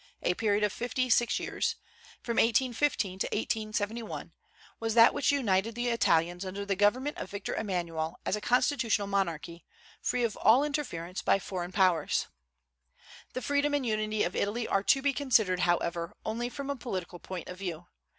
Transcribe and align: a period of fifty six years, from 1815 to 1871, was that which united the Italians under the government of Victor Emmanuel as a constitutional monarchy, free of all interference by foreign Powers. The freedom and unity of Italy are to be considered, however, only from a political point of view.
a 0.23 0.33
period 0.33 0.63
of 0.63 0.73
fifty 0.73 1.11
six 1.11 1.39
years, 1.39 1.75
from 2.23 2.37
1815 2.37 3.19
to 3.19 3.27
1871, 3.27 4.33
was 4.79 4.95
that 4.95 5.13
which 5.13 5.31
united 5.31 5.75
the 5.75 5.89
Italians 5.89 6.43
under 6.43 6.65
the 6.65 6.75
government 6.75 7.15
of 7.19 7.29
Victor 7.29 7.53
Emmanuel 7.53 8.19
as 8.25 8.35
a 8.35 8.41
constitutional 8.41 9.07
monarchy, 9.07 9.63
free 10.01 10.23
of 10.23 10.35
all 10.37 10.63
interference 10.63 11.21
by 11.21 11.37
foreign 11.37 11.71
Powers. 11.71 12.25
The 13.33 13.43
freedom 13.43 13.75
and 13.75 13.85
unity 13.85 14.23
of 14.23 14.35
Italy 14.35 14.67
are 14.67 14.81
to 14.81 15.03
be 15.03 15.13
considered, 15.13 15.59
however, 15.59 16.15
only 16.25 16.49
from 16.49 16.71
a 16.71 16.75
political 16.75 17.19
point 17.19 17.47
of 17.47 17.59
view. 17.59 17.85